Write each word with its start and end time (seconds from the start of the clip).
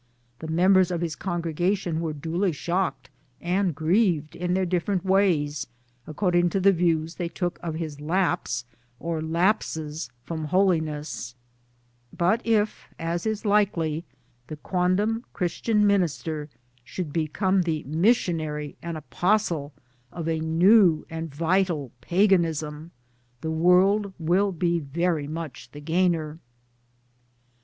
The 0.39 0.47
members 0.47 0.89
of 0.89 1.01
his 1.01 1.15
congregation 1.15 1.99
were 2.01 2.11
duly 2.11 2.51
shocked 2.53 3.11
and 3.39 3.75
grieved 3.75 4.35
in 4.35 4.55
their 4.55 4.65
different 4.65 5.05
ways, 5.05 5.67
according 6.07 6.49
to 6.49 6.59
the 6.59 6.71
views 6.71 7.13
they 7.17 7.27
took 7.29 7.59
of 7.61 7.75
his 7.75 8.01
lapse 8.01 8.65
or 8.99 9.21
lapses 9.21 10.09
from 10.23 10.45
holiness; 10.45 11.35
but 12.11 12.41
if, 12.43 12.87
as 12.97 13.27
is 13.27 13.45
likely, 13.45 14.03
the 14.47 14.55
quondam 14.57 15.23
Christian 15.33 15.85
minister 15.85 16.49
should 16.83 17.13
become 17.13 17.61
the 17.61 17.83
mis 17.83 18.17
sionary 18.17 18.77
and 18.81 18.97
apostle 18.97 19.71
of 20.11 20.27
a 20.27 20.39
new 20.39 21.05
and 21.11 21.31
vital 21.35 21.91
Paganism, 22.01 22.89
the 23.41 23.51
world 23.51 24.13
will 24.17 24.51
be 24.51 24.79
very 24.79 25.27
much 25.27 25.69
the 25.73 25.79
gainer. 25.79 26.39